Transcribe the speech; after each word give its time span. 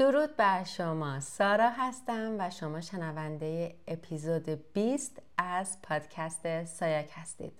درود 0.00 0.36
بر 0.36 0.64
شما. 0.64 1.20
سارا 1.20 1.70
هستم 1.70 2.36
و 2.38 2.50
شما 2.50 2.80
شنونده 2.80 3.74
اپیزود 3.88 4.72
20 4.72 5.22
از 5.38 5.82
پادکست 5.82 6.64
سایک 6.64 7.10
هستید. 7.12 7.52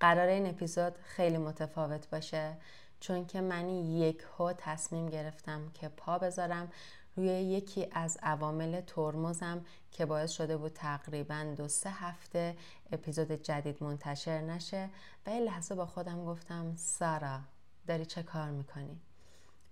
قرار 0.00 0.28
این 0.28 0.46
اپیزود 0.46 0.98
خیلی 1.02 1.38
متفاوت 1.38 2.10
باشه 2.10 2.56
چون 3.00 3.26
که 3.26 3.40
من 3.40 3.68
یک 3.68 4.20
ها 4.20 4.52
تصمیم 4.52 5.08
گرفتم 5.08 5.70
که 5.74 5.88
پا 5.88 6.18
بذارم 6.18 6.72
روی 7.16 7.28
یکی 7.28 7.88
از 7.92 8.18
عوامل 8.22 8.80
ترمزم 8.80 9.64
که 9.92 10.06
باعث 10.06 10.30
شده 10.30 10.56
بود 10.56 10.72
تقریبا 10.72 11.54
دو 11.56 11.68
سه 11.68 11.90
هفته 11.90 12.56
اپیزود 12.92 13.32
جدید 13.32 13.82
منتشر 13.82 14.40
نشه. 14.40 14.88
و 15.26 15.30
یه 15.30 15.40
لحظه 15.40 15.74
با 15.74 15.86
خودم 15.86 16.24
گفتم 16.24 16.76
سارا 16.76 17.38
داری 17.86 18.06
چه 18.06 18.22
کار 18.22 18.50
می‌کنی؟ 18.50 19.00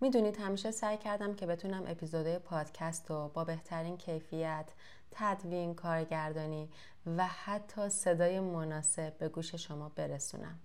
می‌دونید 0.01 0.37
همیشه 0.37 0.71
سعی 0.71 0.97
کردم 0.97 1.35
که 1.35 1.47
بتونم 1.47 1.85
اپیزودهای 1.87 2.39
پادکست 2.39 3.11
رو 3.11 3.31
با 3.35 3.45
بهترین 3.45 3.97
کیفیت، 3.97 4.69
تدوین، 5.11 5.75
کارگردانی 5.75 6.69
و 7.07 7.27
حتی 7.27 7.89
صدای 7.89 8.41
مناسب 8.41 9.19
به 9.19 9.29
گوش 9.29 9.55
شما 9.55 9.89
برسونم 9.89 10.59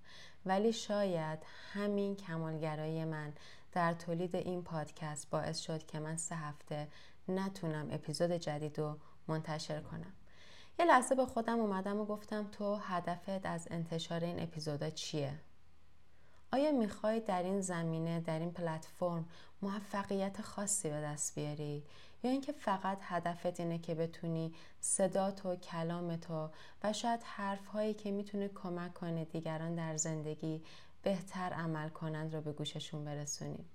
ولی 0.45 0.73
شاید 0.73 1.39
همین 1.73 2.15
کمالگرایی 2.15 3.05
من 3.05 3.33
در 3.71 3.93
تولید 3.93 4.35
این 4.35 4.63
پادکست 4.63 5.29
باعث 5.29 5.59
شد 5.59 5.85
که 5.85 5.99
من 5.99 6.17
سه 6.17 6.35
هفته 6.35 6.87
نتونم 7.27 7.87
اپیزود 7.91 8.31
جدید 8.31 8.79
رو 8.79 8.97
منتشر 9.27 9.81
کنم 9.81 10.13
یه 10.79 10.85
لحظه 10.85 11.15
به 11.15 11.25
خودم 11.25 11.59
اومدم 11.59 11.99
و 11.99 12.05
گفتم 12.05 12.47
تو 12.51 12.75
هدفت 12.75 13.45
از 13.45 13.67
انتشار 13.71 14.23
این 14.23 14.39
اپیزودا 14.39 14.89
چیه؟ 14.89 15.33
آیا 16.55 16.71
می‌خوای 16.71 17.19
در 17.19 17.43
این 17.43 17.61
زمینه 17.61 18.19
در 18.19 18.39
این 18.39 18.51
پلتفرم 18.51 19.25
موفقیت 19.61 20.41
خاصی 20.41 20.89
به 20.89 21.01
دست 21.01 21.35
بیاری؟ 21.35 21.83
یا 22.23 22.31
اینکه 22.31 22.51
فقط 22.51 22.97
هدفت 23.01 23.59
اینه 23.59 23.77
که 23.77 23.95
بتونی 23.95 24.53
صدا 24.81 25.31
تو 25.31 25.55
کلام 25.55 26.15
تو 26.15 26.49
و 26.83 26.93
شاید 26.93 27.19
حرف 27.23 27.67
هایی 27.67 27.93
که 27.93 28.11
می‌تونه 28.11 28.47
کمک 28.47 28.93
کنه 28.93 29.25
دیگران 29.25 29.75
در 29.75 29.97
زندگی 29.97 30.61
بهتر 31.03 31.53
عمل 31.53 31.89
کنند 31.89 32.35
رو 32.35 32.41
به 32.41 32.51
گوششون 32.51 33.05
برسونی؟ 33.05 33.65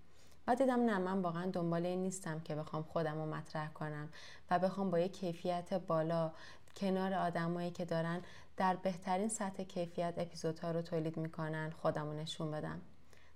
و 0.47 0.55
دیدم 0.55 0.85
نه 0.85 0.99
من 0.99 1.23
واقعا 1.23 1.51
دنبال 1.51 1.87
این 1.87 2.03
نیستم 2.03 2.41
که 2.41 2.55
بخوام 2.55 2.83
خودم 2.83 3.15
رو 3.15 3.27
مطرح 3.27 3.73
کنم 3.73 4.09
و 4.51 4.59
بخوام 4.59 4.91
با 4.91 4.99
یک 4.99 5.13
کیفیت 5.13 5.75
بالا 5.75 6.33
کنار 6.77 7.15
آدمایی 7.15 7.71
که 7.71 7.85
دارن 7.85 8.23
در 8.57 8.77
بهترین 8.77 9.29
سطح 9.29 9.63
کیفیت 9.63 10.15
اپیزودها 10.17 10.71
رو 10.71 10.83
تولید 10.83 11.17
می‌کنن 11.17 11.71
خودمو 11.71 12.13
نشون 12.13 12.51
بدم. 12.51 12.81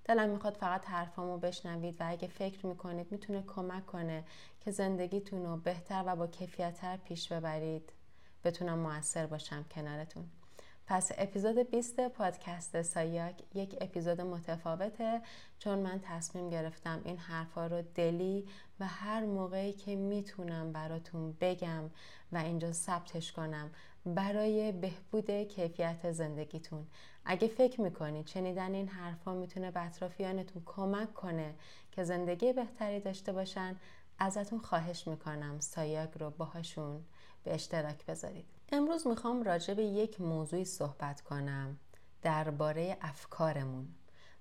دلم 0.04 0.30
می‌خواد 0.30 0.54
فقط 0.54 0.86
حرفامو 0.86 1.38
بشنوید 1.38 1.96
و 2.00 2.04
اگه 2.10 2.28
فکر 2.28 2.66
می‌کنید 2.66 3.12
می‌تونه 3.12 3.42
کمک 3.46 3.86
کنه 3.86 4.24
که 4.60 4.70
زندگیتون 4.70 5.44
رو 5.44 5.56
بهتر 5.56 6.04
و 6.06 6.16
با 6.16 6.26
کیفیتتر 6.26 6.96
پیش 6.96 7.32
ببرید. 7.32 7.92
بتونم 8.44 8.78
موثر 8.78 9.26
باشم 9.26 9.64
کنارتون. 9.74 10.24
پس 10.86 11.12
اپیزود 11.18 11.70
20 11.70 12.08
پادکست 12.08 12.82
سایاک 12.82 13.42
یک 13.54 13.76
اپیزود 13.80 14.20
متفاوته. 14.20 15.22
چون 15.58 15.78
من 15.78 16.00
تصمیم 16.04 16.50
گرفتم 16.50 17.00
این 17.04 17.16
حرفا 17.16 17.66
رو 17.66 17.82
دلی 17.94 18.46
و 18.80 18.86
هر 18.86 19.24
موقعی 19.24 19.72
که 19.72 19.96
می‌تونم 19.96 20.72
براتون 20.72 21.36
بگم 21.40 21.90
و 22.32 22.36
اینجا 22.36 22.72
ثبتش 22.72 23.32
کنم 23.32 23.70
برای 24.06 24.72
بهبود 24.72 25.30
کیفیت 25.30 26.12
زندگیتون. 26.12 26.86
اگه 27.24 27.48
فکر 27.48 27.80
می‌کنید 27.80 28.26
شنیدن 28.26 28.74
این 28.74 28.88
حرفها 28.88 29.34
می‌تونه 29.34 29.70
به 29.70 29.86
اطرافیانتون 29.86 30.62
کمک 30.66 31.14
کنه 31.14 31.54
که 31.92 32.04
زندگی 32.04 32.52
بهتری 32.52 33.00
داشته 33.00 33.32
باشن 33.32 33.76
ازتون 34.18 34.58
خواهش 34.58 35.08
می‌کنم 35.08 35.60
سایاک 35.60 36.10
رو 36.18 36.30
باهاشون 36.30 37.04
به 37.44 37.54
اشتراک 37.54 38.06
بذارید. 38.06 38.53
امروز 38.72 39.06
می‌خوام 39.06 39.42
راجع 39.42 39.74
به 39.74 39.84
یک 39.84 40.20
موضوعی 40.20 40.64
صحبت 40.64 41.20
کنم 41.20 41.78
درباره 42.22 42.96
افکارمون. 43.00 43.88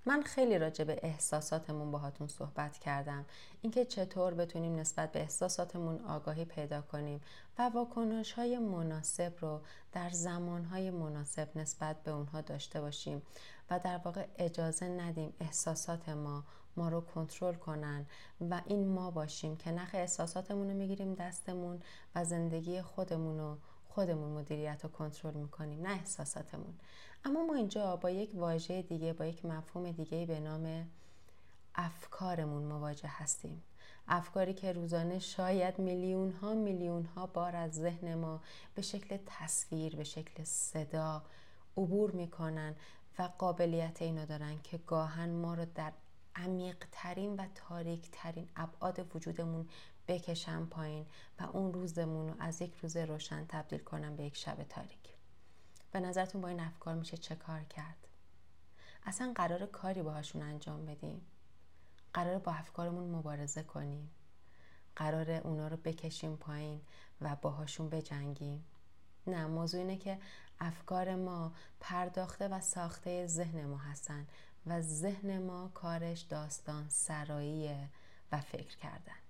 من 0.06 0.22
خیلی 0.22 0.58
راجع 0.58 0.84
به 0.84 1.00
احساساتمون 1.02 1.90
باهاتون 1.90 2.28
صحبت 2.28 2.78
کردم. 2.78 3.24
اینکه 3.62 3.84
چطور 3.84 4.34
بتونیم 4.34 4.76
نسبت 4.76 5.12
به 5.12 5.20
احساساتمون 5.20 6.04
آگاهی 6.04 6.44
پیدا 6.44 6.80
کنیم 6.80 7.20
و 7.58 7.62
واکنش 7.62 8.32
های 8.32 8.58
مناسب 8.58 9.32
رو 9.40 9.60
در 9.92 10.10
زمان 10.10 10.64
های 10.64 10.90
مناسب 10.90 11.48
نسبت 11.56 12.02
به 12.02 12.10
اونها 12.10 12.40
داشته 12.40 12.80
باشیم 12.80 13.22
و 13.70 13.80
در 13.80 13.98
واقع 13.98 14.26
اجازه 14.38 14.88
ندیم 14.88 15.32
احساسات 15.40 16.08
ما 16.08 16.44
ما 16.76 16.88
رو 16.88 17.00
کنترل 17.00 17.54
کنن 17.54 18.06
و 18.50 18.60
این 18.66 18.88
ما 18.88 19.10
باشیم 19.10 19.56
که 19.56 19.70
نخ 19.70 19.90
احساساتمون 19.94 20.70
رو 20.70 20.76
می‌گیریم 20.76 21.14
دستمون 21.14 21.82
و 22.14 22.24
زندگی 22.24 22.82
خودمون 22.82 23.38
رو 23.38 23.58
خودمون 23.94 24.30
مدیریت 24.30 24.84
و 24.84 24.88
کنترل 24.88 25.34
می‌کنیم 25.34 25.86
نه 25.86 25.90
احساساتمون. 25.92 26.74
اما 27.24 27.46
ما 27.46 27.54
اینجا 27.54 27.96
با 27.96 28.10
یک 28.10 28.30
واژه 28.34 28.82
دیگه 28.82 29.12
با 29.12 29.26
یک 29.26 29.44
مفهوم 29.44 29.90
دیگه 29.90 30.26
به 30.26 30.40
نام 30.40 30.86
افکارمون 31.74 32.62
مواجه 32.62 33.08
هستیم. 33.08 33.62
افکاری 34.08 34.54
که 34.54 34.72
روزانه 34.72 35.18
شاید 35.18 35.78
میلیون 35.78 36.32
ها 36.32 36.54
میلیون 36.54 37.04
ها 37.04 37.26
بار 37.26 37.56
از 37.56 37.72
ذهن 37.72 38.14
ما 38.14 38.40
به 38.74 38.82
شکل 38.82 39.18
تصویر 39.26 39.96
به 39.96 40.04
شکل 40.04 40.44
صدا 40.44 41.22
عبور 41.76 42.10
می‌کنن 42.10 42.74
و 43.18 43.28
قابلیت 43.38 44.02
اینو 44.02 44.26
دارن 44.26 44.60
که 44.62 44.78
گاهن 44.78 45.30
ما 45.30 45.54
رو 45.54 45.66
در 45.74 45.92
عمیق 46.36 46.76
ترین 46.92 47.36
و 47.36 47.46
تاریک 47.54 48.08
ترین 48.12 48.48
ابعاد 48.56 49.16
وجودمون 49.16 49.68
بکشن 50.08 50.66
پایین 50.66 51.06
و 51.40 51.42
اون 51.42 51.72
روزمون 51.72 52.28
رو 52.28 52.34
از 52.40 52.62
یک 52.62 52.74
روز 52.74 52.96
روشن 52.96 53.46
تبدیل 53.48 53.78
کنم 53.78 54.16
به 54.16 54.24
یک 54.24 54.36
شب 54.36 54.62
تاریک. 54.62 55.14
به 55.92 56.00
نظرتون 56.00 56.40
با 56.40 56.48
این 56.48 56.60
افکار 56.60 56.94
میشه 56.94 57.16
چه 57.16 57.34
کار 57.34 57.60
کرد؟ 57.64 58.08
اصلا 59.06 59.32
قرار 59.34 59.66
کاری 59.66 60.02
باهاشون 60.02 60.42
انجام 60.42 60.86
بدیم؟ 60.86 61.26
قرار 62.14 62.38
با 62.38 62.52
افکارمون 62.52 63.10
مبارزه 63.10 63.62
کنیم؟ 63.62 64.10
قرار 64.96 65.30
اونا 65.30 65.68
رو 65.68 65.76
بکشیم 65.76 66.36
پایین 66.36 66.80
و 67.20 67.36
باهاشون 67.36 67.88
بجنگیم؟ 67.88 68.64
نه 69.26 69.46
موضوع 69.46 69.80
اینه 69.80 69.96
که 69.96 70.18
افکار 70.60 71.14
ما 71.14 71.52
پرداخته 71.80 72.48
و 72.48 72.60
ساخته 72.60 73.26
ذهن 73.26 73.64
ما 73.64 73.78
هستن 73.78 74.26
و 74.66 74.80
ذهن 74.80 75.38
ما 75.38 75.70
کارش 75.74 76.20
داستان 76.20 76.88
سراییه 76.88 77.88
و 78.32 78.40
فکر 78.40 78.76
کردن. 78.76 79.23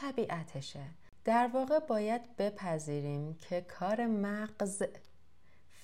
طبیعتشه. 0.00 0.84
در 1.24 1.50
واقع 1.52 1.78
باید 1.78 2.36
بپذیریم 2.36 3.34
که 3.34 3.60
کار 3.60 4.06
مغز 4.06 4.82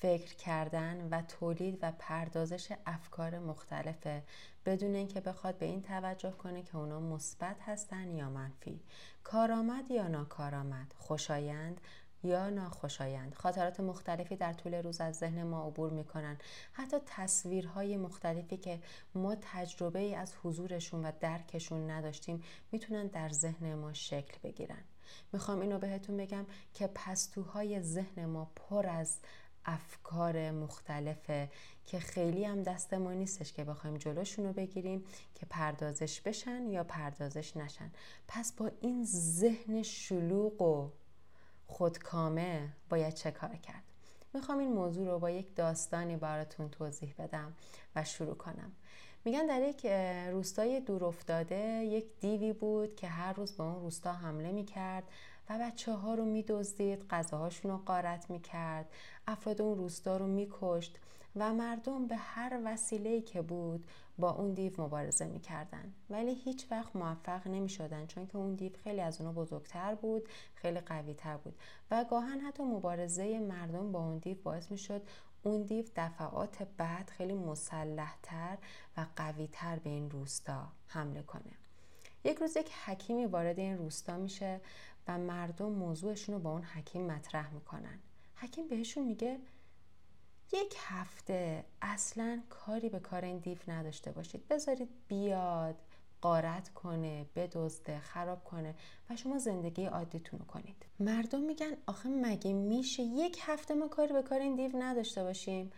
فکر 0.00 0.34
کردن 0.34 1.08
و 1.10 1.22
تولید 1.22 1.78
و 1.82 1.92
پردازش 1.98 2.72
افکار 2.86 3.38
مختلفه 3.38 4.22
بدون 4.66 4.94
اینکه 4.94 5.20
بخواد 5.20 5.58
به 5.58 5.66
این 5.66 5.82
توجه 5.82 6.30
کنه 6.30 6.62
که 6.62 6.76
اونا 6.76 7.00
مثبت 7.00 7.56
هستن 7.60 8.14
یا 8.14 8.30
منفی. 8.30 8.80
کارآمد 9.24 9.90
یا 9.90 10.08
ناکارآمد 10.08 10.92
خوشایند 10.98 11.80
یا 12.26 12.50
ناخوشایند. 12.50 13.34
خاطرات 13.34 13.80
مختلفی 13.80 14.36
در 14.36 14.52
طول 14.52 14.74
روز 14.74 15.00
از 15.00 15.16
ذهن 15.16 15.42
ما 15.42 15.66
عبور 15.66 15.90
می‌کنن. 15.90 16.38
حتی 16.72 16.96
تصویرهای 17.06 17.96
مختلفی 17.96 18.56
که 18.56 18.80
ما 19.14 19.36
تجربه 19.40 19.98
ای 19.98 20.14
از 20.14 20.34
حضورشون 20.42 21.04
و 21.04 21.12
درکشون 21.20 21.90
نداشتیم 21.90 22.42
می‌تونن 22.72 23.06
در 23.06 23.28
ذهن 23.28 23.74
ما 23.74 23.92
شکل 23.92 24.38
بگیرن. 24.42 24.84
می‌خوام 25.32 25.60
اینو 25.60 25.78
بهتون 25.78 26.16
بگم 26.16 26.46
که 26.74 26.86
پستوهای 26.86 27.82
ذهن 27.82 28.24
ما 28.24 28.50
پر 28.56 28.86
از 28.86 29.18
افکار 29.68 30.50
مختلفه 30.50 31.50
که 31.86 31.98
خیلی 31.98 32.44
هم 32.44 32.62
دست 32.62 32.94
ما 32.94 33.12
نیستش 33.12 33.52
که 33.52 33.64
بخوایم 33.64 33.96
جلوشون 33.96 34.46
رو 34.46 34.52
بگیریم 34.52 35.04
که 35.34 35.46
پردازش 35.46 36.20
بشن 36.20 36.70
یا 36.70 36.84
پردازش 36.84 37.56
نشن. 37.56 37.92
پس 38.28 38.52
با 38.52 38.70
این 38.80 39.04
ذهن 39.04 39.82
شلوغ 39.82 40.62
و 40.62 40.90
خودکامه 41.76 42.68
باید 42.88 43.14
چه 43.14 43.30
کار 43.30 43.56
کرد؟ 43.56 43.82
می‌خوام 44.34 44.58
این 44.58 44.72
موضوع 44.72 45.06
رو 45.06 45.18
با 45.18 45.30
یک 45.30 45.54
داستانی 45.54 46.16
براتون 46.16 46.68
توضیح 46.68 47.14
بدم 47.18 47.52
و 47.96 48.04
شروع 48.04 48.34
کنم. 48.34 48.72
میگن 49.24 49.46
در 49.46 49.62
یک 49.62 49.86
روستای 50.32 50.80
دور 50.80 51.04
افتاده 51.04 51.56
یک 51.84 52.04
دیوی 52.20 52.52
بود 52.52 52.96
که 52.96 53.06
هر 53.06 53.32
روز 53.32 53.52
به 53.52 53.62
اون 53.62 53.82
روستا 53.82 54.12
حمله 54.12 54.52
می‌کرد 54.52 55.04
و 55.50 55.58
بچه 55.58 55.92
ها 55.92 56.14
رو 56.14 56.24
میدزدید 56.24 57.08
غذاهاشون 57.08 57.70
رو 57.70 57.76
قارت 57.76 58.30
می‌کرد 58.30 58.86
افراد 59.26 59.62
اون 59.62 59.78
روستا 59.78 60.16
رو 60.16 60.26
میکشت. 60.26 60.98
و 61.36 61.54
مردم 61.54 62.06
به 62.06 62.16
هر 62.16 62.60
وسیله 62.64 63.20
که 63.20 63.42
بود 63.42 63.86
با 64.18 64.30
اون 64.30 64.54
دیو 64.54 64.82
مبارزه 64.82 65.26
می‌کردن. 65.26 65.92
ولی 66.10 66.34
هیچ 66.34 66.66
وقت 66.70 66.96
موفق 66.96 67.46
نمی 67.48 67.68
شدن 67.68 68.06
چون 68.06 68.26
که 68.26 68.36
اون 68.38 68.54
دیو 68.54 68.72
خیلی 68.84 69.00
از 69.00 69.20
اونو 69.20 69.32
بزرگتر 69.32 69.94
بود 69.94 70.28
خیلی 70.54 70.80
قوی 70.80 71.14
تر 71.14 71.36
بود. 71.36 71.54
و 71.90 72.04
گاهن 72.04 72.40
حتی 72.40 72.62
مبارزه 72.62 73.38
مردم 73.38 73.92
با 73.92 73.98
اون 73.98 74.18
دیو 74.18 74.36
باعث 74.42 74.70
می 74.70 74.78
شد 74.78 75.02
اون 75.42 75.62
دیو 75.62 75.84
دفعات 75.96 76.62
بعد 76.76 77.10
خیلی 77.10 77.34
مسلحتر 77.34 78.58
و 78.96 79.06
قویتر 79.16 79.78
به 79.78 79.90
این 79.90 80.10
روستا 80.10 80.68
حمله 80.86 81.22
کنه. 81.22 81.52
یک 82.24 82.38
روز 82.38 82.56
یک 82.56 82.72
حکیمی 82.84 83.26
وارد 83.26 83.58
این 83.58 83.78
روستا 83.78 84.16
میشه 84.16 84.60
و 85.08 85.18
مردم 85.18 85.72
موضوعشون 85.72 86.34
رو 86.34 86.40
با 86.40 86.52
اون 86.52 86.62
حکیم 86.62 87.06
مطرح 87.06 87.54
می‌کنن. 87.54 87.98
حکیم 88.36 88.68
بهشون 88.68 89.04
میگه 89.04 89.38
یک 90.52 90.74
هفته 90.78 91.64
اصلا 91.82 92.42
کاری 92.50 92.88
به 92.88 92.98
کار 92.98 93.24
این 93.24 93.38
دیو 93.38 93.58
نداشته 93.68 94.12
باشید. 94.12 94.48
بذارید 94.48 94.88
بیاد 95.08 95.76
قارت 96.20 96.68
کنه 96.68 97.26
بدزده 97.36 97.98
خراب 97.98 98.44
کنه 98.44 98.74
و 99.10 99.16
شما 99.16 99.38
زندگی 99.38 99.84
عادیتون 99.84 100.38
رو 100.38 100.46
کنید. 100.46 100.86
مردم 101.00 101.40
میگن 101.40 101.76
آخه 101.86 102.08
مگه 102.08 102.52
میشه 102.52 103.02
یک 103.02 103.38
هفته 103.42 103.74
ما 103.74 103.88
کاری 103.88 104.12
به 104.12 104.22
کار 104.22 104.40
این 104.40 104.56
دیو 104.56 104.70
نداشته 104.78 105.22
باشیم؟ 105.24 105.72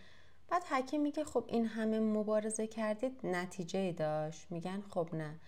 بعد 0.49 0.65
حکیم 0.65 1.03
میگه 1.03 1.25
خب 1.25 1.45
این 1.49 1.67
همه 1.67 2.01
مبارزه 2.01 2.67
کردید 2.67 3.27
نتیجه 3.27 3.93
داشت. 3.93 4.47
میگن 4.51 4.83
خب 4.91 5.09
نه. 5.13 5.41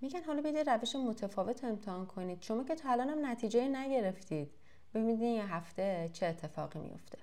میگن 0.00 0.24
حالا 0.24 0.42
بیده 0.42 0.62
روش 0.62 0.96
متفاوت 0.96 1.64
امتحان 1.64 2.06
کنید. 2.06 2.42
شما 2.42 2.64
که 2.64 2.74
تا 2.74 2.90
الان 2.90 3.08
هم 3.08 3.26
نتیجه 3.26 3.68
نگرفتید. 3.68 4.50
ببینید 4.94 5.20
یه 5.20 5.54
هفته 5.54 6.10
چه 6.12 6.26
اتفاقی 6.26 6.78
میفته 6.78 7.18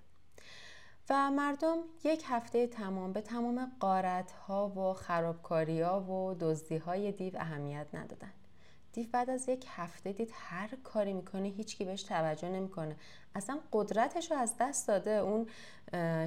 و 1.12 1.32
مردم 1.32 1.78
یک 2.04 2.24
هفته 2.28 2.68
تمام 2.68 3.14
به 3.14 3.22
تمام 3.22 3.72
قارت 3.80 4.32
ها 4.32 4.70
و 4.70 4.94
خرابکاری 4.94 5.82
ها 5.82 6.02
و 6.02 6.34
دزدی 6.40 6.78
های 6.78 7.12
دیو 7.12 7.38
اهمیت 7.38 7.88
ندادن. 7.94 8.32
دیو 8.94 9.08
بعد 9.12 9.30
از 9.30 9.50
یک 9.50 9.66
هفته 9.70 10.12
دید 10.12 10.32
هر 10.34 10.70
کاری 10.84 11.14
می‌کنه 11.14 11.48
هیچکی 11.48 11.86
بهش 11.86 12.04
توجه 12.04 12.50
نمی‌کنه. 12.50 12.96
اصلا 13.36 13.60
قدرتش 13.72 14.32
رو 14.32 14.38
از 14.38 14.56
دست 14.60 14.88
داده 14.88 15.12
اون 15.12 15.48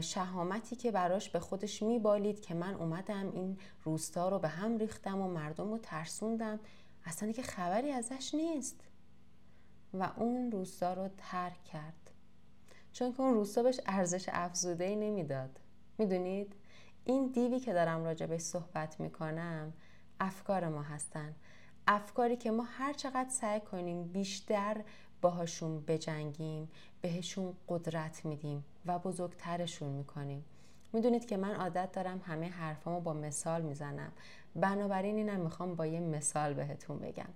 شهامتی 0.00 0.76
که 0.76 0.90
براش 0.90 1.30
به 1.30 1.40
خودش 1.40 1.82
میبالید 1.82 2.40
که 2.40 2.54
من 2.54 2.74
اومدم 2.74 3.32
این 3.32 3.58
روستا 3.84 4.28
رو 4.28 4.38
به 4.38 4.48
هم 4.48 4.78
ریختم 4.78 5.20
و 5.20 5.28
مردم 5.28 5.70
رو 5.70 5.78
ترسوندم. 5.78 6.60
اصلا 7.04 7.32
که 7.32 7.42
خبری 7.42 7.92
ازش 7.92 8.34
نیست. 8.34 8.80
و 9.94 10.10
اون 10.16 10.52
روستا 10.52 10.94
رو 10.94 11.08
ترک 11.16 11.64
کرد. 11.64 12.03
چون 12.94 13.12
که 13.12 13.20
اون 13.20 13.34
روستا 13.34 13.62
بهش 13.62 13.80
ارزش 13.86 14.28
افزوده 14.32 14.84
ای 14.84 14.96
نمی‌داد. 14.96 15.60
می‌دونید؟ 15.98 16.52
این 17.04 17.26
دیوی 17.26 17.60
که 17.60 17.72
دارم 17.72 18.04
راجبش 18.04 18.40
صحبت 18.40 19.00
می‌کنم 19.00 19.72
افکار 20.20 20.68
ما 20.68 20.82
هستن. 20.82 21.34
افکاری 21.86 22.36
که 22.36 22.50
ما 22.50 22.62
هر 22.62 22.92
چقدر 22.92 23.28
سعی 23.28 23.60
کنیم 23.60 24.04
بیشتر 24.04 24.76
باهاشون 25.20 25.80
بجنگیم 25.80 26.70
بهشون 27.00 27.52
قدرت 27.68 28.24
میدیم 28.24 28.64
و 28.86 28.98
بزرگترشون 28.98 29.88
می‌کنیم. 29.88 30.44
می‌دونید 30.92 31.26
که 31.26 31.36
من 31.36 31.54
عادت 31.54 31.92
دارم 31.92 32.20
همه 32.24 32.48
حرفامو 32.48 33.00
با 33.00 33.12
مثال 33.12 33.62
می‌زنم. 33.62 34.12
بنابراین 34.56 35.16
اینم 35.16 35.40
می‌خوام 35.40 35.74
با 35.74 35.86
یه 35.86 36.00
مثال 36.00 36.54
بهتون 36.54 36.98
بگم. 36.98 37.28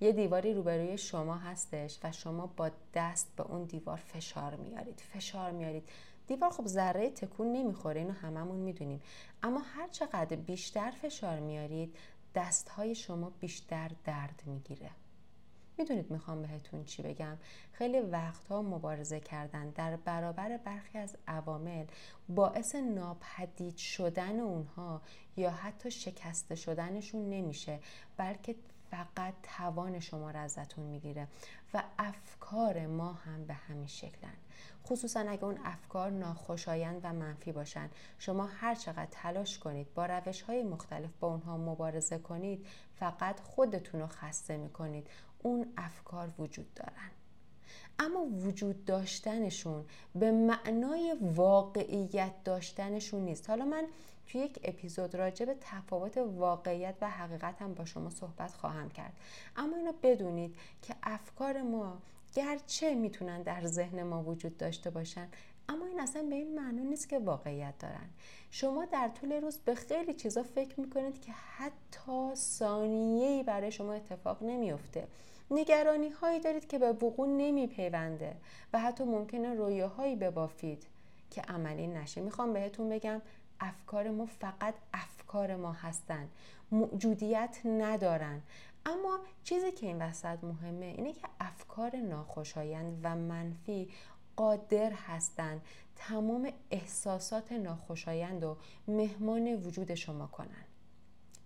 یه 0.00 0.12
دیواری 0.12 0.54
روبروی 0.54 0.98
شما 0.98 1.36
هستش 1.36 1.98
و 2.04 2.12
شما 2.12 2.46
با 2.46 2.70
دست 2.94 3.36
به 3.36 3.42
اون 3.42 3.64
دیوار 3.64 3.96
فشار 3.96 4.56
میارید 4.56 5.00
فشار 5.00 5.50
میارید. 5.50 5.88
دیوار 6.26 6.50
خب 6.50 6.66
ذره 6.66 7.10
تکون 7.10 7.52
نمی‌خوره 7.52 8.00
اینو 8.00 8.12
هممون 8.12 8.58
می‌دونیم. 8.58 9.00
اما 9.42 9.60
هر 9.60 9.88
چقدر 9.88 10.36
بیشتر 10.36 10.90
فشار 10.90 11.40
میارید 11.40 11.96
دستهای 12.34 12.94
شما 12.94 13.30
بیشتر 13.40 13.90
درد 14.04 14.42
می‌گیره. 14.46 14.90
می‌دونید 15.78 16.10
می‌خوام 16.10 16.42
بهتون 16.42 16.84
چی 16.84 17.02
بگم؟ 17.02 17.36
خیلی 17.72 18.00
وقتها 18.00 18.62
مبارزه 18.62 19.20
کردن 19.20 19.70
در 19.70 19.96
برابر 19.96 20.56
برخی 20.56 20.98
از 20.98 21.16
عوامل 21.28 21.84
باعث 22.28 22.74
ناپدید 22.74 23.76
شدن 23.76 24.40
اونها 24.40 25.02
یا 25.36 25.50
حتی 25.50 25.90
شکسته 25.90 26.54
شدنشون 26.54 27.28
نمیشه 27.28 27.80
بلکه 28.16 28.56
فقط 28.90 29.34
توان 29.42 30.00
شما 30.00 30.30
را 30.30 30.40
ازتون 30.40 30.84
می‌گیره 30.84 31.28
و 31.74 31.82
افکار 31.98 32.86
ما 32.86 33.12
هم 33.12 33.44
به 33.46 33.54
همین 33.54 33.86
شکلن 33.86 34.36
خصوصا 34.86 35.20
اگه 35.20 35.44
اون 35.44 35.58
افکار 35.64 36.10
ناخوشایند 36.10 37.00
و 37.02 37.12
منفی 37.12 37.52
باشن 37.52 37.90
شما 38.18 38.46
هر 38.46 38.74
چقدر 38.74 39.08
تلاش 39.10 39.58
کنید 39.58 39.94
با 39.94 40.06
روش 40.06 40.42
های 40.42 40.62
مختلف 40.62 41.10
با 41.20 41.28
اونها 41.28 41.56
مبارزه 41.56 42.18
کنید 42.18 42.66
فقط 42.94 43.40
خودتون 43.40 44.00
رو 44.00 44.06
خسته 44.06 44.56
می‌کنید. 44.56 45.06
اون 45.42 45.72
افکار 45.76 46.32
وجود 46.38 46.74
دارن. 46.74 47.10
اما 47.98 48.20
وجود 48.20 48.84
داشتنشون 48.84 49.84
به 50.14 50.30
معنای 50.30 51.16
واقعیت 51.20 52.44
داشتنشون 52.44 53.20
نیست. 53.20 53.50
حالا 53.50 53.64
من 53.64 53.84
توی 54.32 54.40
یک 54.40 54.60
اپیزود 54.64 55.14
راجع 55.14 55.44
به 55.44 55.56
تفاوت 55.60 56.16
واقعیت 56.18 56.94
و 57.00 57.10
حقیقت 57.10 57.62
هم 57.62 57.74
با 57.74 57.84
شما 57.84 58.10
صحبت 58.10 58.54
خواهم 58.54 58.90
کرد. 58.90 59.12
اما 59.56 59.76
اینو 59.76 59.92
بدونید 60.02 60.56
که 60.82 60.94
افکار 61.02 61.62
ما 61.62 61.98
گرچه 62.34 62.94
می‌تونن 62.94 63.42
در 63.42 63.66
ذهن 63.66 64.02
ما 64.02 64.22
وجود 64.22 64.56
داشته 64.56 64.90
باشن 64.90 65.28
اما 65.68 65.86
این 65.86 66.00
اصلا 66.00 66.22
به 66.22 66.34
این 66.34 66.54
معنی 66.54 66.84
نیست 66.84 67.08
که 67.08 67.18
واقعیت 67.18 67.78
دارن. 67.78 68.10
شما 68.50 68.84
در 68.84 69.08
طول 69.08 69.32
روز 69.32 69.58
به 69.58 69.74
خیلی 69.74 70.14
چیزا 70.14 70.42
فکر 70.42 70.80
می‌کنید 70.80 71.20
که 71.20 71.32
حتی 71.32 72.34
ثانیه‌ای 72.34 73.42
برای 73.42 73.72
شما 73.72 73.92
اتفاق 73.92 74.42
نمیفته 74.42 75.06
نگرانی 75.50 76.08
هایی 76.08 76.40
دارید 76.40 76.68
که 76.68 76.78
به 76.78 76.92
وقوع 76.92 77.28
نمیپیونده 77.28 78.36
و 78.72 78.78
حتی 78.78 79.04
ممکنه 79.04 79.54
رویاهایی 79.54 80.16
ببافید 80.16 80.86
که 81.30 81.42
عملی 81.42 81.86
نشه. 81.86 82.20
می‌خوام 82.20 82.52
بهتون 82.52 82.88
بگم 82.88 83.22
افکار 83.60 84.10
ما 84.10 84.26
فقط 84.26 84.74
افکار 84.94 85.56
ما 85.56 85.72
هستن. 85.72 86.28
موجودیت 86.70 87.58
ندارن. 87.64 88.42
اما 88.86 89.18
چیزی 89.44 89.72
که 89.72 89.86
این 89.86 90.02
وسط 90.02 90.44
مهمه 90.44 90.86
اینه 90.86 91.12
که 91.12 91.28
افکار 91.40 91.96
ناخوشایند 91.96 93.00
و 93.02 93.16
منفی 93.16 93.88
قادر 94.36 94.92
هستند 94.92 95.60
تمام 95.96 96.52
احساسات 96.70 97.52
ناخوشایند 97.52 98.44
و 98.44 98.56
مهمان 98.88 99.54
وجود 99.54 99.94
شما 99.94 100.26
کنند. 100.26 100.66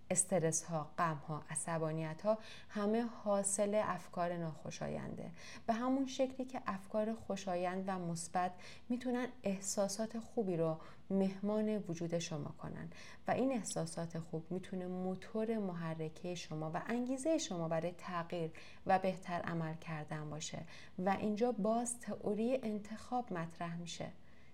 استرس 0.09 0.63
ها، 0.63 0.91
غم 0.97 1.21
ها، 1.27 1.41
عصبانیت 1.49 2.21
ها 2.21 2.37
همه 2.69 3.01
حاصل 3.01 3.81
افکار 3.85 4.37
ناخوشاینده. 4.37 5.31
به 5.67 5.73
همون 5.73 6.05
شکلی 6.05 6.45
که 6.45 6.61
افکار 6.67 7.13
خوشایند 7.13 7.83
و 7.87 7.99
مثبت 7.99 8.51
می‌تونن 8.89 9.27
احساسات 9.43 10.19
خوبی 10.19 10.57
رو 10.57 10.77
مهمان 11.09 11.77
وجود 11.77 12.19
شما 12.19 12.49
کنن 12.49 12.89
و 13.27 13.31
این 13.31 13.51
احساسات 13.51 14.19
خوب 14.19 14.51
می‌تونه 14.51 14.87
موتور 14.87 15.57
محرکه 15.57 16.35
شما 16.35 16.71
و 16.73 16.81
انگیزه 16.87 17.37
شما 17.37 17.67
برای 17.67 17.91
تغییر 17.91 18.51
و 18.85 18.99
بهتر 18.99 19.41
عمل 19.41 19.75
کردن 19.75 20.29
باشه. 20.29 20.65
و 20.99 21.09
اینجا 21.09 21.51
باز 21.51 21.99
تئوری 21.99 22.59
انتخاب 22.63 23.33
مطرح 23.33 23.77
میشه. 23.77 24.11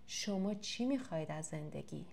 شما 0.08 0.53
چی 0.53 0.86
می‌خواید 0.86 1.31
از 1.31 1.46
زندگی؟ 1.46 2.05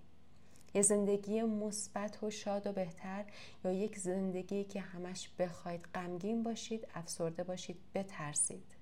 یه 0.75 0.83
زندگی 0.83 1.42
مثبت 1.42 2.23
و 2.23 2.30
شاد 2.30 2.66
و 2.66 2.73
بهتر 2.73 3.25
یا 3.64 3.73
یک 3.73 3.99
زندگی 3.99 4.64
که 4.64 4.80
همش 4.80 5.28
بخواید 5.38 5.88
غمگین 5.95 6.42
باشید 6.42 6.88
افسرده 6.95 7.45
باشید 7.45 7.76
بترسید؟ 7.95 8.76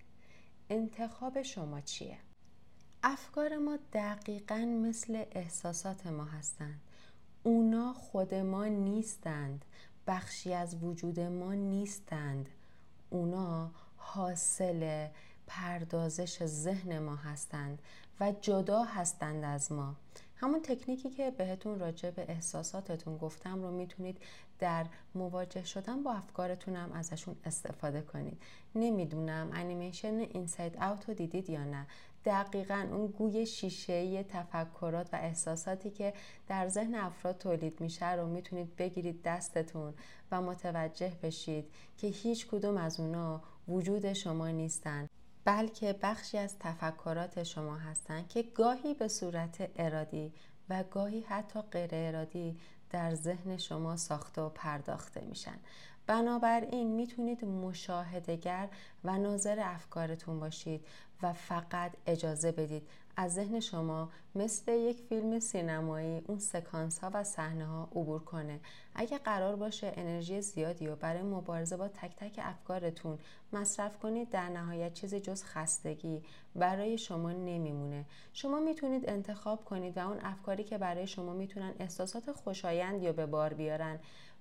انتخاب 0.71 1.43
شما 1.43 1.81
چیه؟ 1.81 2.19
افکار 3.09 3.57
ما 3.57 3.79
دقیقا 3.93 4.57
مثل 4.57 5.25
احساسات 5.33 6.07
ما 6.07 6.25
هستند. 6.25 6.81
اونا 7.43 7.93
خود 7.93 8.35
ما 8.35 8.67
نیستند. 8.67 9.65
بخشی 10.07 10.55
از 10.55 10.83
وجود 10.83 11.21
ما 11.21 11.55
نیستند. 11.55 12.49
اونا 13.11 13.71
حاصل 13.97 15.09
پردازش 15.47 16.47
ذهن 16.47 16.99
ما 16.99 17.17
هستند 17.17 17.79
و 18.21 18.33
جدا 18.41 18.83
هستند 18.83 19.45
از 19.45 19.73
ما. 19.73 19.97
همون 20.37 20.63
تکنیکی 20.63 21.11
که 21.11 21.31
بهتون 21.31 21.79
راجع 21.79 22.11
به 22.11 22.25
احساساتتون 22.29 23.19
گفتم 23.19 23.63
رو 23.63 23.71
می‌تونید 23.71 24.19
در 24.59 24.87
مواجه 25.15 25.65
شدن 25.65 26.03
با 26.03 26.13
افکارتون 26.13 26.77
هم 26.77 26.93
ازشون 26.93 27.37
استفاده 27.45 28.03
کنید. 28.03 28.43
نمی‌دونم 28.75 29.51
انیمیشن 29.53 30.19
اینساید 30.19 30.77
اوت 30.77 31.09
رو 31.09 31.15
دیدید 31.15 31.51
یا 31.51 31.65
نه. 31.65 31.87
دقیقا 32.27 32.87
اون 32.91 33.07
گوی 33.07 33.47
شیشه 33.47 34.23
تفکرات 34.23 35.15
و 35.15 35.17
احساساتی 35.17 35.91
که 35.91 36.13
در 36.49 36.69
ذهن 36.69 36.95
افراد 36.95 37.39
تولید 37.39 37.81
میشه 37.81 38.13
رو 38.13 38.27
می‌تونید 38.27 38.77
بگیرید 38.77 39.23
دستتون 39.23 39.95
و 40.31 40.43
متوجه 40.43 41.13
بشید 41.23 41.65
که 41.97 42.07
هیچ 42.07 42.47
کدوم 42.47 42.77
از 42.77 43.01
اونا 43.01 43.43
وجود 43.69 44.13
شما 44.13 44.49
نیستن 44.49 45.09
بلکه 45.45 45.99
بخشی 46.03 46.39
از 46.39 46.59
تفکرات 46.61 47.43
شما 47.43 47.77
هستند 47.77 48.29
که 48.29 48.43
گاهی 48.43 48.95
به 48.95 49.09
صورت 49.09 49.71
ارادی 49.77 50.33
و 50.69 50.85
گاهی 50.91 51.21
حتی 51.21 51.61
غیر 51.61 51.91
ارادی 51.93 52.59
در 52.91 53.15
ذهن 53.15 53.57
شما 53.57 53.97
ساخته 53.97 54.43
و 54.43 54.49
پرداخته 54.49 55.21
میشن. 55.21 55.59
بنابراین 56.07 56.89
می‌تونید 56.89 57.45
مشاهدگر 57.45 58.69
و 59.05 59.19
ناظر 59.19 59.59
افکارتون 59.61 60.41
باشید 60.41 60.87
و 61.23 61.33
فقط 61.33 61.93
اجازه 62.07 62.53
بدید. 62.53 62.89
از 63.17 63.35
ذهن 63.35 63.61
شما 63.61 64.11
مثل 64.35 64.73
یک 64.73 65.01
فیلم 65.09 65.39
سینمایی 65.39 66.23
اون 66.27 66.39
سکانس 66.39 66.99
ها 66.99 67.11
و 67.15 67.25
صحنه 67.25 67.67
ها 67.67 67.83
عبور 67.83 68.21
کنه. 68.21 68.61
اگه 68.95 69.19
قرار 69.19 69.57
باشه 69.57 69.93
انرژی 69.97 70.41
زیادی 70.41 70.87
و 70.87 70.97
برای 70.97 71.23
مبارزه 71.23 71.77
با 71.77 71.89
تک 71.89 72.17
تک 72.17 72.41
افکارتون 72.43 73.19
مصرف 73.53 73.99
کنید 73.99 74.31
در 74.31 74.49
نهایت 74.49 74.93
چیزی 74.93 75.21
جز 75.21 75.45
خستگی 75.45 76.23
برای 76.57 76.99
شما 76.99 77.33
نمیمونه. 77.33 78.05
شما 78.33 78.61
می‌تونید 78.61 79.11
انتخاب 79.11 79.65
کنید 79.65 79.97
و 79.97 80.09
اون 80.09 80.19
افکاری 80.23 80.65
که 80.65 80.79
برای 80.79 81.07
شما 81.07 81.33
می‌تونن 81.33 81.73
احساسات 81.79 82.33
خوشایند 82.33 83.03
یا 83.03 83.13
به 83.13 83.27
بار 83.27 83.55
بیارن. 83.55 83.99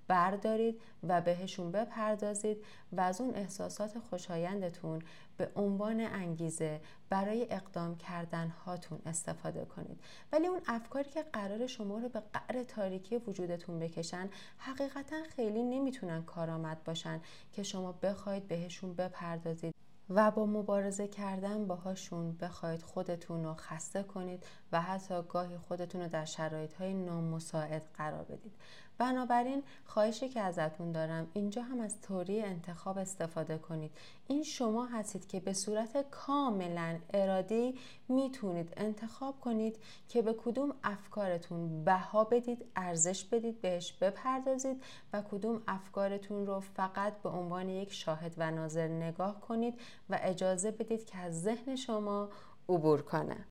بردارید 0.08 0.82
و 1.04 1.22
بهشون 1.22 1.72
بپردازید 1.72 2.58
و 2.92 3.02
از 3.02 3.22
اون 3.22 3.36
احساسات 3.36 4.00
خوشایندتون 4.00 5.02
به 5.38 5.52
عنوان 5.56 6.00
انگیزه 6.00 6.82
برای 7.10 7.48
اقدام 7.50 7.98
کردن 7.98 8.48
هاتون 8.48 9.00
استفاده 9.06 9.66
کنید. 9.66 10.00
ولی 10.32 10.48
اون 10.48 10.62
افکاری 10.68 11.10
که 11.10 11.24
قرار 11.24 11.68
شما 11.68 11.98
رو 11.98 12.10
به 12.10 12.22
قعر 12.34 12.64
تاریکی 12.64 13.18
وجودتون 13.18 13.80
بکشن 13.80 14.30
حقیقتا 14.58 15.24
خیلی 15.36 15.64
نمی‌تونن 15.64 16.24
کارآمد 16.24 16.84
باشن 16.84 17.22
که 17.52 17.64
شما 17.64 17.92
بخواید 17.92 18.48
بهشون 18.48 18.94
بپردازید 18.94 19.76
و 20.10 20.32
با 20.32 20.46
مبارزه 20.46 21.08
کردن 21.08 21.68
باهاشون 21.68 22.38
بخواید 22.38 22.82
خودتون 22.82 23.44
رو 23.44 23.54
خسته 23.54 24.04
کنید 24.04 24.46
و 24.72 24.82
حتی 24.82 25.22
گاهی 25.30 25.58
خودتون 25.58 26.02
رو 26.02 26.08
در 26.08 26.26
شرایط 26.26 26.74
های 26.74 26.94
نامساعد 26.94 27.90
قرار 27.94 28.24
بدید. 28.24 28.54
بنابراین 28.98 29.64
خواهشی 29.86 30.30
که 30.30 30.40
ازتون 30.40 30.92
دارم 30.92 31.28
اینجا 31.34 31.62
هم 31.62 31.80
از 31.80 32.02
توری 32.02 32.42
انتخاب 32.42 32.98
استفاده 32.98 33.58
کنید. 33.58 33.92
این 34.28 34.44
شما 34.44 34.86
هستید 34.86 35.28
که 35.28 35.40
به 35.40 35.54
صورت 35.54 36.10
کاملا 36.12 37.00
ارادی 37.14 37.76
می‌تونید 38.08 38.74
انتخاب 38.78 39.40
کنید 39.40 39.78
که 40.10 40.22
به 40.22 40.34
کدوم 40.34 40.74
افکارتون 40.84 41.84
بها 41.84 42.24
بدید 42.24 42.66
ارزش 42.76 43.26
بدید 43.26 43.62
بهش 43.62 43.94
بپردازید 43.94 44.84
و 45.14 45.22
کدوم 45.32 45.62
افکارتون 45.68 46.46
رو 46.46 46.60
فقط 46.60 47.22
به 47.22 47.30
عنوان 47.30 47.70
یک 47.70 47.94
شاهد 47.94 48.34
و 48.38 48.52
ناظر 48.52 48.88
نگاه 48.88 49.42
کنید 49.42 49.80
و 50.10 50.20
اجازه 50.22 50.72
بدید 50.72 51.06
که 51.06 51.18
از 51.18 51.42
ذهن 51.42 51.76
شما 51.76 52.30
عبور 52.70 53.02
کنه. 53.02 53.46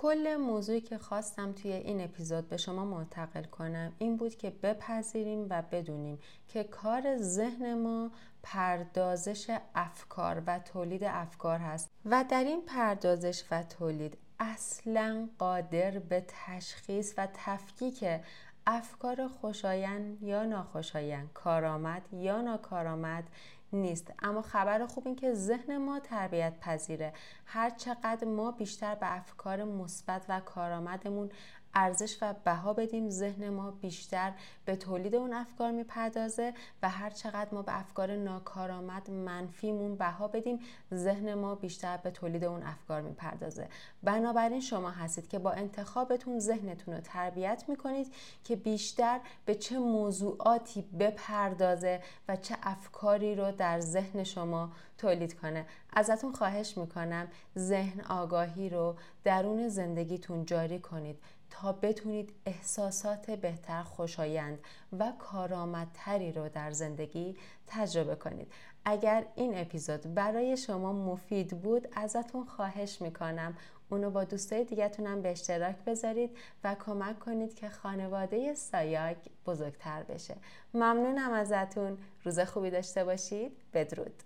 کل 0.00 0.36
موضوعی 0.36 0.80
که 0.80 0.98
خواستم 0.98 1.52
توی 1.52 1.72
این 1.72 2.00
اپیزود 2.00 2.48
به 2.48 2.56
شما 2.56 2.84
منتقل 2.84 3.42
کنم 3.42 3.92
این 3.98 4.16
بود 4.16 4.36
که 4.36 4.50
بپذیریم 4.50 5.46
و 5.50 5.62
بدونیم 5.72 6.18
که 6.48 6.64
کار 6.64 7.16
ذهن 7.16 7.74
ما 7.74 8.10
پردازش 8.42 9.58
افکار 9.74 10.42
و 10.46 10.58
تولید 10.58 11.04
افکار 11.04 11.58
هست. 11.58 11.90
و 12.04 12.24
در 12.30 12.44
این 12.44 12.62
پردازش 12.62 13.44
و 13.50 13.62
تولید 13.62 14.18
اصلا 14.40 15.28
قادر 15.38 15.98
به 15.98 16.24
تشخیص 16.28 17.14
و 17.16 17.28
تفکیک 17.34 18.04
افکار 18.66 19.28
خوشایند 19.28 20.22
یا 20.22 20.44
ناخوشایند 20.44 21.32
کارآمد 21.34 22.02
یا 22.12 22.40
ناکارآمد 22.40 23.24
نیست. 23.72 24.12
اما 24.22 24.42
خبر 24.42 24.86
خوب 24.86 25.06
این 25.06 25.16
که 25.16 25.34
ذهن 25.34 25.76
ما 25.76 26.00
تربیت 26.00 26.60
پذیره 26.60 27.12
هر 27.46 27.70
چقدر 27.70 28.24
ما 28.24 28.50
بیشتر 28.50 28.94
به 28.94 29.16
افکار 29.16 29.64
مثبت 29.64 30.24
و 30.28 30.40
کارآمدمون 30.40 31.30
ارزش 31.78 32.18
و 32.22 32.34
بها 32.44 32.72
بدیم. 32.72 33.10
ذهن 33.10 33.48
ما 33.48 33.70
بیشتر 33.70 34.32
به 34.64 34.76
تولید 34.76 35.14
اون 35.14 35.32
افکار 35.32 35.70
می‌پردازه 35.70 36.54
و 36.82 36.88
هر 36.88 37.10
چقدر 37.10 37.54
ما 37.54 37.62
به 37.62 37.78
افکار 37.78 38.16
ناکارآمد 38.16 39.10
منفیمون 39.10 39.96
بها 39.96 40.28
بدیم 40.28 40.58
ذهن 40.94 41.34
ما 41.34 41.54
بیشتر 41.54 41.96
به 41.96 42.10
تولید 42.10 42.44
اون 42.44 42.62
افکار 42.62 43.02
می‌پردازه. 43.02 43.68
بنابراین 44.02 44.60
شما 44.60 44.90
هستید 44.90 45.28
که 45.28 45.38
با 45.38 45.50
انتخابتون 45.50 46.40
ذهنتون 46.40 46.94
رو 46.94 47.00
تربیت 47.00 47.64
می‌کنید 47.68 48.14
که 48.44 48.56
بیشتر 48.56 49.20
به 49.44 49.54
چه 49.54 49.78
موضوعاتی 49.78 50.82
بپردازه 50.82 52.00
و 52.28 52.36
چه 52.36 52.56
افکاری 52.62 53.34
رو 53.34 53.52
در 53.52 53.80
ذهن 53.80 54.24
شما 54.24 54.72
تولید 54.98 55.40
کنه. 55.40 55.66
ازتون 55.92 56.32
خواهش 56.32 56.78
می‌کنم 56.78 57.28
ذهن 57.58 58.00
آگاهی 58.00 58.68
رو 58.68 58.96
درون 59.24 59.68
زندگیتون 59.68 60.44
جاری 60.44 60.78
کنید. 60.78 61.18
تا 61.50 61.72
بتونید 61.72 62.32
احساسات 62.46 63.30
بهتر 63.30 63.82
خوشایند 63.82 64.58
و 64.98 65.12
کارآمدتری 65.18 66.32
رو 66.32 66.48
در 66.48 66.70
زندگی 66.70 67.36
تجربه 67.66 68.14
کنید. 68.14 68.52
اگر 68.84 69.26
این 69.34 69.58
اپیزود 69.58 70.14
برای 70.14 70.56
شما 70.56 70.92
مفید 70.92 71.62
بود 71.62 71.88
ازتون 71.92 72.44
خواهش 72.44 73.02
می‌کنم. 73.02 73.56
اونو 73.90 74.10
با 74.10 74.24
دوستای 74.24 74.64
دیگهتونم 74.64 75.22
به 75.22 75.30
اشتراک 75.30 75.76
بذارید 75.76 76.36
و 76.64 76.74
کمک 76.74 77.18
کنید 77.18 77.54
که 77.54 77.68
خانواده 77.68 78.54
سایاک 78.54 79.16
بزرگتر 79.46 80.02
بشه. 80.02 80.36
ممنونم 80.74 81.32
ازتون. 81.32 81.98
روز 82.24 82.40
خوبی 82.40 82.70
داشته 82.70 83.04
باشید. 83.04 83.56
بدرود. 83.74 84.22